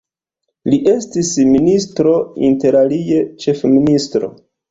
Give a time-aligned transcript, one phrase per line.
[0.73, 2.15] Li estis ministro,
[2.49, 4.35] interalie ĉefministro.